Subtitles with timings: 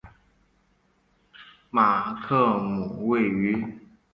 [1.69, 3.63] 马克姆位于。